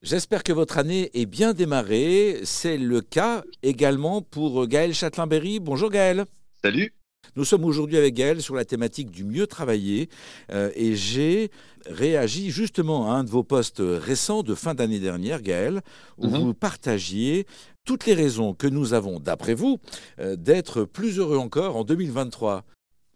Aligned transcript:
J'espère 0.00 0.44
que 0.44 0.52
votre 0.52 0.78
année 0.78 1.10
est 1.14 1.26
bien 1.26 1.54
démarrée. 1.54 2.38
C'est 2.44 2.78
le 2.78 3.00
cas 3.00 3.42
également 3.64 4.22
pour 4.22 4.68
Gaël 4.68 4.94
Châtelain-Berry. 4.94 5.58
Bonjour 5.58 5.90
Gaël. 5.90 6.26
Salut. 6.62 6.94
Nous 7.34 7.44
sommes 7.44 7.64
aujourd'hui 7.64 7.96
avec 7.96 8.14
Gaël 8.14 8.40
sur 8.40 8.54
la 8.54 8.64
thématique 8.64 9.10
du 9.10 9.24
mieux 9.24 9.48
travailler 9.48 10.08
euh, 10.52 10.70
et 10.76 10.94
j'ai 10.94 11.50
réagi 11.86 12.52
justement 12.52 13.10
à 13.12 13.16
un 13.16 13.24
de 13.24 13.30
vos 13.30 13.42
posts 13.42 13.82
récents 13.82 14.44
de 14.44 14.54
fin 14.54 14.72
d'année 14.72 15.00
dernière, 15.00 15.42
Gaël, 15.42 15.82
où 16.16 16.28
mhm. 16.28 16.38
vous 16.42 16.54
partagiez 16.54 17.44
toutes 17.84 18.06
les 18.06 18.14
raisons 18.14 18.54
que 18.54 18.68
nous 18.68 18.94
avons, 18.94 19.18
d'après 19.18 19.54
vous, 19.54 19.80
euh, 20.20 20.36
d'être 20.36 20.84
plus 20.84 21.18
heureux 21.18 21.38
encore 21.38 21.76
en 21.76 21.82
2023. 21.82 22.64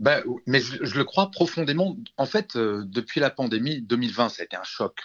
Ben, 0.00 0.24
mais 0.46 0.60
je, 0.60 0.98
le 0.98 1.04
crois 1.04 1.30
profondément. 1.30 1.96
En 2.16 2.26
fait, 2.26 2.56
euh, 2.56 2.82
depuis 2.86 3.20
la 3.20 3.30
pandémie, 3.30 3.82
2020, 3.82 4.30
ça 4.30 4.42
a 4.42 4.44
été 4.44 4.56
un 4.56 4.64
choc 4.64 4.96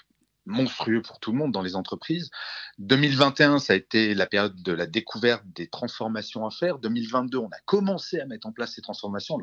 monstrueux 0.47 1.01
pour 1.01 1.19
tout 1.19 1.31
le 1.31 1.37
monde 1.37 1.51
dans 1.51 1.61
les 1.61 1.75
entreprises. 1.75 2.31
2021, 2.79 3.59
ça 3.59 3.73
a 3.73 3.75
été 3.75 4.13
la 4.13 4.25
période 4.25 4.61
de 4.61 4.71
la 4.71 4.87
découverte 4.87 5.43
des 5.45 5.67
transformations 5.67 6.45
à 6.45 6.51
faire. 6.51 6.79
2022, 6.79 7.37
on 7.37 7.47
a 7.47 7.59
commencé 7.65 8.19
à 8.19 8.25
mettre 8.25 8.47
en 8.47 8.51
place 8.51 8.73
ces 8.73 8.81
transformations. 8.81 9.37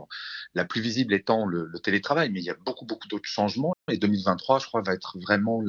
la 0.55 0.65
plus 0.65 0.81
visible 0.81 1.15
étant 1.15 1.47
le, 1.47 1.71
télétravail, 1.83 2.31
mais 2.31 2.41
il 2.41 2.45
y 2.45 2.51
a 2.51 2.57
beaucoup, 2.65 2.87
beaucoup 2.87 3.09
d'autres 3.09 3.29
changements. 3.29 3.75
Et 3.91 3.99
2023, 3.99 4.59
je 4.61 4.67
crois, 4.67 4.83
va 4.83 4.95
être 4.95 5.19
vraiment 5.21 5.63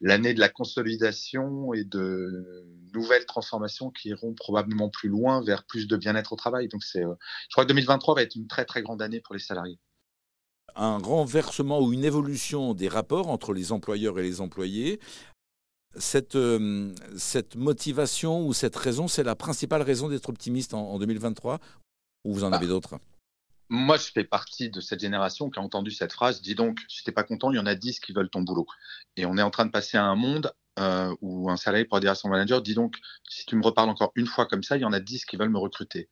l'année 0.00 0.34
de 0.34 0.40
la 0.40 0.48
consolidation 0.48 1.72
et 1.72 1.84
de 1.84 2.66
nouvelles 2.92 3.26
transformations 3.26 3.90
qui 3.90 4.08
iront 4.08 4.34
probablement 4.34 4.90
plus 4.90 5.08
loin 5.08 5.42
vers 5.44 5.64
plus 5.64 5.86
de 5.86 5.96
bien-être 5.96 6.32
au 6.32 6.36
travail. 6.36 6.68
Donc, 6.68 6.82
c'est, 6.82 7.04
euh, 7.04 7.14
je 7.48 7.54
crois 7.54 7.64
que 7.64 7.68
2023 7.68 8.16
va 8.16 8.22
être 8.22 8.34
une 8.34 8.48
très, 8.48 8.64
très 8.64 8.82
grande 8.82 9.02
année 9.02 9.20
pour 9.20 9.34
les 9.34 9.40
salariés 9.40 9.78
un 10.76 10.98
renversement 10.98 11.80
ou 11.80 11.92
une 11.92 12.04
évolution 12.04 12.74
des 12.74 12.88
rapports 12.88 13.28
entre 13.28 13.52
les 13.52 13.72
employeurs 13.72 14.18
et 14.18 14.22
les 14.22 14.40
employés. 14.40 15.00
Cette, 15.96 16.34
euh, 16.34 16.92
cette 17.16 17.54
motivation 17.54 18.44
ou 18.46 18.52
cette 18.52 18.74
raison, 18.74 19.06
c'est 19.06 19.22
la 19.22 19.36
principale 19.36 19.82
raison 19.82 20.08
d'être 20.08 20.28
optimiste 20.28 20.74
en, 20.74 20.98
2023 20.98 21.60
ou 22.24 22.34
vous 22.34 22.44
en 22.44 22.52
avez 22.52 22.66
bah, 22.66 22.72
d'autres? 22.72 22.98
Moi, 23.68 23.96
je 23.96 24.10
fais 24.12 24.24
partie 24.24 24.70
de 24.70 24.80
cette 24.80 25.00
génération 25.00 25.50
qui 25.50 25.58
a 25.58 25.62
entendu 25.62 25.90
cette 25.90 26.12
phrase. 26.12 26.42
Dis 26.42 26.54
donc, 26.54 26.80
si 26.88 27.04
t'es 27.04 27.12
pas 27.12 27.22
content, 27.22 27.50
il 27.52 27.56
y 27.56 27.60
en 27.60 27.66
a 27.66 27.74
10 27.74 28.00
qui 28.00 28.12
veulent 28.12 28.30
ton 28.30 28.42
boulot. 28.42 28.66
Et 29.16 29.24
on 29.24 29.38
est 29.38 29.42
en 29.42 29.50
train 29.50 29.66
de 29.66 29.70
passer 29.70 29.96
à 29.96 30.04
un 30.04 30.16
monde 30.16 30.52
euh, 30.78 31.14
où 31.20 31.50
un 31.50 31.56
salarié 31.56 31.84
pourra 31.84 32.00
dire 32.00 32.10
à 32.10 32.14
son 32.14 32.28
manager, 32.28 32.60
dis 32.60 32.74
donc, 32.74 32.96
si 33.28 33.46
tu 33.46 33.56
me 33.56 33.62
reparles 33.64 33.90
encore 33.90 34.12
une 34.16 34.26
fois 34.26 34.46
comme 34.46 34.62
ça, 34.62 34.76
il 34.76 34.80
y 34.82 34.84
en 34.84 34.92
a 34.92 35.00
10 35.00 35.24
qui 35.24 35.36
veulent 35.36 35.50
me 35.50 35.58
recruter. 35.58 36.08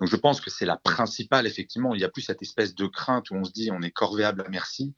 Donc 0.00 0.08
je 0.08 0.16
pense 0.16 0.40
que 0.40 0.50
c'est 0.50 0.66
la 0.66 0.76
principale, 0.76 1.46
effectivement. 1.46 1.94
Il 1.94 1.98
n'y 1.98 2.04
a 2.04 2.08
plus 2.08 2.22
cette 2.22 2.42
espèce 2.42 2.74
de 2.74 2.86
crainte 2.86 3.30
où 3.30 3.34
on 3.34 3.44
se 3.44 3.52
dit 3.52 3.70
on 3.72 3.82
est 3.82 3.90
corvéable 3.90 4.42
à 4.42 4.48
merci. 4.48 4.94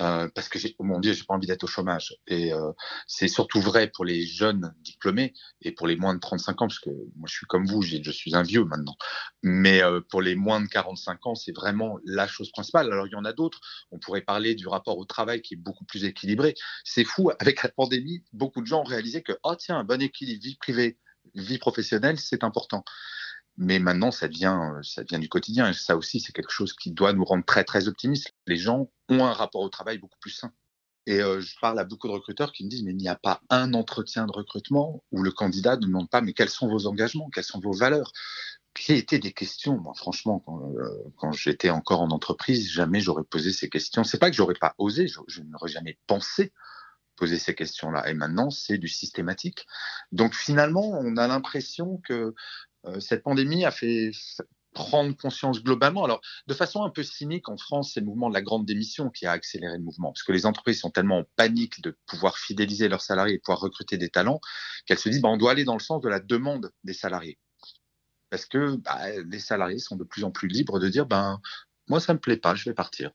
Euh, 0.00 0.28
parce 0.34 0.48
que 0.48 0.58
oh 0.78 0.84
mon 0.84 1.00
Dieu, 1.00 1.12
j'ai 1.12 1.24
pas 1.24 1.34
envie 1.34 1.46
d'être 1.46 1.64
au 1.64 1.66
chômage. 1.66 2.14
Et 2.26 2.52
euh, 2.52 2.72
c'est 3.06 3.28
surtout 3.28 3.60
vrai 3.60 3.88
pour 3.88 4.04
les 4.04 4.26
jeunes 4.26 4.74
diplômés 4.80 5.32
et 5.62 5.72
pour 5.72 5.86
les 5.86 5.96
moins 5.96 6.14
de 6.14 6.20
35 6.20 6.62
ans, 6.62 6.66
parce 6.66 6.78
que 6.78 6.90
moi 6.90 7.26
je 7.26 7.34
suis 7.34 7.46
comme 7.46 7.66
vous, 7.66 7.82
je 7.82 8.10
suis 8.10 8.34
un 8.34 8.42
vieux 8.42 8.64
maintenant. 8.64 8.96
Mais 9.42 9.82
euh, 9.82 10.00
pour 10.10 10.22
les 10.22 10.34
moins 10.34 10.60
de 10.60 10.66
45 10.66 11.26
ans, 11.26 11.34
c'est 11.34 11.52
vraiment 11.52 11.98
la 12.04 12.26
chose 12.26 12.50
principale. 12.50 12.92
Alors 12.92 13.06
il 13.06 13.12
y 13.12 13.16
en 13.16 13.24
a 13.24 13.32
d'autres. 13.32 13.60
On 13.90 13.98
pourrait 13.98 14.22
parler 14.22 14.54
du 14.54 14.68
rapport 14.68 14.98
au 14.98 15.04
travail 15.04 15.40
qui 15.42 15.54
est 15.54 15.58
beaucoup 15.58 15.84
plus 15.84 16.04
équilibré. 16.04 16.54
C'est 16.84 17.04
fou. 17.04 17.30
Avec 17.38 17.62
la 17.62 17.70
pandémie, 17.70 18.24
beaucoup 18.32 18.60
de 18.60 18.66
gens 18.66 18.80
ont 18.80 18.84
réalisé 18.84 19.22
que 19.22 19.32
oh 19.44 19.54
tiens, 19.56 19.78
un 19.78 19.84
bon 19.84 20.02
équilibre 20.02 20.42
vie 20.42 20.56
privée, 20.56 20.98
vie 21.34 21.58
professionnelle, 21.58 22.18
c'est 22.18 22.44
important 22.44 22.84
mais 23.56 23.78
maintenant 23.78 24.10
ça 24.10 24.28
devient 24.28 24.58
ça 24.82 25.02
devient 25.02 25.20
du 25.20 25.28
quotidien 25.28 25.70
et 25.70 25.72
ça 25.72 25.96
aussi 25.96 26.20
c'est 26.20 26.32
quelque 26.32 26.52
chose 26.52 26.72
qui 26.72 26.90
doit 26.90 27.12
nous 27.12 27.24
rendre 27.24 27.44
très 27.44 27.64
très 27.64 27.88
optimistes. 27.88 28.32
Les 28.46 28.56
gens 28.56 28.90
ont 29.08 29.24
un 29.24 29.32
rapport 29.32 29.62
au 29.62 29.68
travail 29.68 29.98
beaucoup 29.98 30.18
plus 30.20 30.30
sain. 30.30 30.52
Et 31.06 31.20
euh, 31.20 31.40
je 31.40 31.54
parle 31.60 31.78
à 31.78 31.84
beaucoup 31.84 32.08
de 32.08 32.12
recruteurs 32.12 32.52
qui 32.52 32.64
me 32.64 32.68
disent 32.68 32.82
mais 32.82 32.90
il 32.90 32.96
n'y 32.96 33.08
a 33.08 33.16
pas 33.16 33.40
un 33.48 33.74
entretien 33.74 34.26
de 34.26 34.32
recrutement 34.32 35.04
où 35.12 35.22
le 35.22 35.30
candidat 35.30 35.76
ne 35.76 35.82
demande 35.82 36.10
pas 36.10 36.20
mais 36.20 36.32
quels 36.32 36.50
sont 36.50 36.68
vos 36.68 36.86
engagements, 36.86 37.30
quelles 37.30 37.44
sont 37.44 37.60
vos 37.60 37.72
valeurs? 37.72 38.12
Qui 38.74 38.92
étaient 38.92 39.18
des 39.18 39.32
questions? 39.32 39.78
Moi, 39.78 39.94
franchement, 39.94 40.40
quand, 40.40 40.70
euh, 40.74 41.12
quand 41.16 41.32
j'étais 41.32 41.70
encore 41.70 42.02
en 42.02 42.10
entreprise, 42.10 42.70
jamais 42.70 43.00
j'aurais 43.00 43.24
posé 43.24 43.50
ces 43.50 43.70
questions. 43.70 44.04
C'est 44.04 44.18
pas 44.18 44.28
que 44.28 44.36
j'aurais 44.36 44.54
pas 44.54 44.74
osé, 44.76 45.06
je, 45.08 45.40
n'aurais 45.42 45.70
jamais 45.70 45.98
pensé 46.06 46.52
poser 47.16 47.38
ces 47.38 47.54
questions-là. 47.54 48.06
Et 48.10 48.12
maintenant, 48.12 48.50
c'est 48.50 48.76
du 48.76 48.88
systématique. 48.88 49.66
Donc 50.12 50.34
finalement, 50.34 50.90
on 50.90 51.16
a 51.16 51.26
l'impression 51.26 52.02
que 52.06 52.12
euh, 52.12 52.34
cette 53.00 53.22
pandémie 53.22 53.64
a 53.64 53.70
fait 53.70 54.10
prendre 54.76 55.16
conscience 55.16 55.62
globalement. 55.62 56.04
Alors, 56.04 56.20
de 56.46 56.54
façon 56.54 56.84
un 56.84 56.90
peu 56.90 57.02
cynique, 57.02 57.48
en 57.48 57.56
France, 57.56 57.92
c'est 57.94 58.00
le 58.00 58.06
mouvement 58.06 58.28
de 58.28 58.34
la 58.34 58.42
grande 58.42 58.66
démission 58.66 59.08
qui 59.08 59.24
a 59.24 59.32
accéléré 59.32 59.78
le 59.78 59.82
mouvement, 59.82 60.12
parce 60.12 60.22
que 60.22 60.32
les 60.32 60.44
entreprises 60.44 60.80
sont 60.80 60.90
tellement 60.90 61.20
en 61.20 61.24
panique 61.34 61.80
de 61.82 61.96
pouvoir 62.06 62.36
fidéliser 62.36 62.88
leurs 62.88 63.00
salariés 63.00 63.36
et 63.36 63.38
pouvoir 63.38 63.60
recruter 63.60 63.96
des 63.96 64.10
talents 64.10 64.40
qu'elles 64.84 64.98
se 64.98 65.08
disent, 65.08 65.22
bah, 65.22 65.30
on 65.30 65.38
doit 65.38 65.52
aller 65.52 65.64
dans 65.64 65.74
le 65.74 65.80
sens 65.80 66.02
de 66.02 66.08
la 66.10 66.20
demande 66.20 66.70
des 66.84 66.92
salariés. 66.92 67.38
Parce 68.28 68.44
que 68.44 68.76
bah, 68.76 68.98
les 69.24 69.38
salariés 69.38 69.78
sont 69.78 69.96
de 69.96 70.04
plus 70.04 70.24
en 70.24 70.30
plus 70.30 70.48
libres 70.48 70.78
de 70.78 70.88
dire, 70.88 71.06
ben, 71.06 71.40
moi, 71.88 71.98
ça 71.98 72.12
me 72.12 72.18
plaît 72.18 72.36
pas, 72.36 72.54
je 72.54 72.68
vais 72.68 72.74
partir 72.74 73.10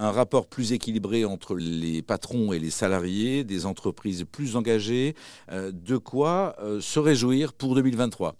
un 0.00 0.12
rapport 0.12 0.46
plus 0.46 0.72
équilibré 0.72 1.24
entre 1.24 1.56
les 1.56 2.02
patrons 2.02 2.52
et 2.52 2.60
les 2.60 2.70
salariés, 2.70 3.42
des 3.42 3.66
entreprises 3.66 4.24
plus 4.30 4.54
engagées, 4.54 5.16
euh, 5.50 5.72
de 5.72 5.96
quoi 5.96 6.54
euh, 6.60 6.80
se 6.80 7.00
réjouir 7.00 7.52
pour 7.52 7.74
2023 7.74 8.36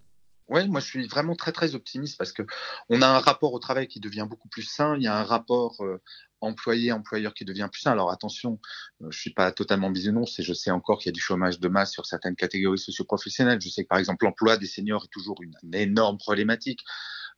oui, 0.49 0.67
moi 0.69 0.81
je 0.81 0.87
suis 0.87 1.07
vraiment 1.07 1.37
très 1.37 1.53
très 1.53 1.75
optimiste 1.75 2.17
parce 2.17 2.33
que 2.33 2.43
on 2.89 3.03
a 3.03 3.07
un 3.07 3.19
rapport 3.19 3.53
au 3.53 3.59
travail 3.59 3.87
qui 3.87 4.01
devient 4.01 4.27
beaucoup 4.29 4.49
plus 4.49 4.63
sain. 4.63 4.97
Il 4.97 5.03
y 5.03 5.07
a 5.07 5.17
un 5.17 5.25
rapport 5.25 5.77
euh, 5.81 6.01
employé-employeur 6.41 7.35
qui 7.35 7.45
devient 7.45 7.69
plus 7.71 7.83
sain. 7.83 7.93
Alors 7.93 8.11
attention, 8.11 8.59
euh, 9.03 9.09
je 9.11 9.19
suis 9.19 9.33
pas 9.33 9.53
totalement 9.53 9.91
bisounours 9.91 10.39
et 10.39 10.43
je 10.43 10.55
sais 10.55 10.71
encore 10.71 10.99
qu'il 10.99 11.11
y 11.11 11.13
a 11.13 11.13
du 11.13 11.21
chômage 11.21 11.61
de 11.61 11.69
masse 11.69 11.93
sur 11.93 12.07
certaines 12.07 12.37
catégories 12.37 12.79
socioprofessionnelles. 12.79 13.61
Je 13.61 13.69
sais 13.69 13.83
que 13.83 13.89
par 13.89 13.99
exemple 13.99 14.25
l'emploi 14.25 14.57
des 14.57 14.67
seniors 14.67 15.05
est 15.05 15.13
toujours 15.13 15.43
une, 15.43 15.55
une 15.63 15.75
énorme 15.75 16.19
problématique. 16.19 16.81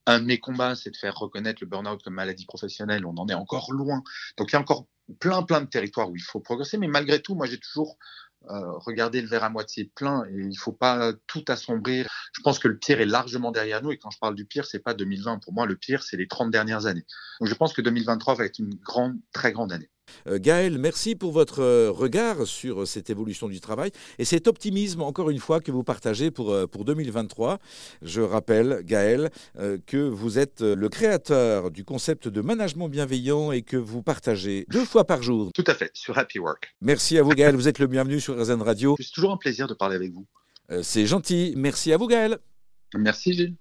Un 0.06 0.20
de 0.20 0.25
mes 0.25 0.38
combats, 0.38 0.76
c'est 0.76 0.91
de 0.91 0.97
faire 0.97 1.15
reconnaître 1.15 1.59
le 1.62 1.66
burn-out 1.66 2.03
comme 2.03 2.15
maladie 2.15 2.47
professionnelle. 2.47 3.04
On 3.04 3.16
en 3.16 3.28
est 3.28 3.34
encore 3.34 3.72
loin. 3.72 4.03
Donc 4.37 4.50
il 4.50 4.54
y 4.54 4.56
a 4.56 4.60
encore 4.60 4.87
plein 5.19 5.43
plein 5.43 5.60
de 5.60 5.66
territoires 5.66 6.10
où 6.10 6.16
il 6.16 6.22
faut 6.22 6.41
progresser. 6.41 6.78
Mais 6.78 6.88
malgré 6.88 7.20
tout, 7.20 7.34
moi 7.34 7.47
j'ai 7.47 7.59
toujours 7.59 7.99
euh, 8.48 8.72
regarder 8.78 9.20
le 9.20 9.28
verre 9.28 9.44
à 9.44 9.50
moitié 9.50 9.90
plein 9.94 10.24
et 10.24 10.34
il 10.34 10.48
ne 10.48 10.56
faut 10.56 10.72
pas 10.72 11.12
tout 11.26 11.44
assombrir. 11.48 12.08
Je 12.32 12.40
pense 12.42 12.58
que 12.58 12.68
le 12.68 12.78
pire 12.78 13.00
est 13.00 13.06
largement 13.06 13.52
derrière 13.52 13.82
nous 13.82 13.92
et 13.92 13.98
quand 13.98 14.10
je 14.10 14.18
parle 14.18 14.34
du 14.34 14.46
pire, 14.46 14.64
c'est 14.64 14.78
pas 14.78 14.94
2020. 14.94 15.40
Pour 15.40 15.52
moi, 15.52 15.66
le 15.66 15.76
pire, 15.76 16.02
c'est 16.02 16.16
les 16.16 16.26
30 16.26 16.50
dernières 16.50 16.86
années. 16.86 17.04
Donc 17.40 17.48
je 17.48 17.54
pense 17.54 17.72
que 17.72 17.82
2023 17.82 18.34
va 18.34 18.44
être 18.44 18.58
une 18.58 18.74
grande, 18.76 19.18
très 19.32 19.52
grande 19.52 19.72
année. 19.72 19.90
Euh, 20.26 20.38
Gaël, 20.41 20.78
merci 20.78 21.15
pour 21.15 21.32
votre 21.32 21.62
euh, 21.62 21.91
regard 21.91 22.47
sur 22.47 22.87
cette 22.87 23.10
évolution 23.10 23.48
du 23.48 23.60
travail 23.60 23.91
et 24.19 24.25
cet 24.25 24.48
optimisme, 24.48 25.03
encore 25.03 25.31
une 25.31 25.38
fois, 25.38 25.60
que 25.60 25.71
vous 25.71 25.84
partagez 25.84 26.31
pour, 26.31 26.56
pour 26.69 26.84
2023. 26.84 27.59
Je 28.03 28.20
rappelle, 28.20 28.82
Gaël, 28.84 29.31
que 29.87 30.09
vous 30.09 30.38
êtes 30.38 30.60
le 30.60 30.88
créateur 30.88 31.70
du 31.70 31.84
concept 31.84 32.28
de 32.28 32.41
management 32.41 32.88
bienveillant 32.88 33.53
et 33.53 33.62
que 33.62 33.76
vous 33.76 34.03
partagez 34.03 34.66
deux 34.69 34.84
fois 34.84 35.04
par 35.04 35.22
jour. 35.22 35.50
Tout 35.54 35.65
à 35.66 35.75
fait, 35.75 35.91
sur 35.94 36.16
Happy 36.19 36.38
Work. 36.38 36.75
Merci 36.81 37.19
à 37.19 37.22
vous, 37.22 37.31
Gaël. 37.31 37.54
Vous 37.54 37.69
êtes 37.69 37.78
le 37.78 37.87
bienvenu 37.87 38.20
sur 38.20 38.41
RZN 38.41 38.62
Radio. 38.62 38.97
C'est 38.99 39.12
toujours 39.12 39.32
un 39.32 39.37
plaisir 39.37 39.66
de 39.66 39.75
parler 39.75 39.97
avec 39.97 40.12
vous. 40.12 40.26
C'est 40.82 41.06
gentil. 41.06 41.54
Merci 41.56 41.93
à 41.93 41.97
vous, 41.97 42.06
Gaël. 42.06 42.38
Merci, 42.94 43.32
Gilles. 43.32 43.56